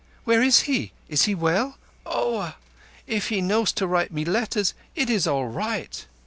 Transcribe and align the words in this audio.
"Where 0.23 0.41
is 0.41 0.61
he? 0.61 0.93
Is 1.09 1.25
he 1.25 1.35
well? 1.35 1.77
Oah! 2.07 2.55
If 3.05 3.27
he 3.29 3.39
knows 3.39 3.71
to 3.73 3.85
write 3.85 4.11
me 4.11 4.25
letters, 4.25 4.73
it 4.95 5.11
is 5.11 5.27
all 5.27 5.47
right." 5.47 6.07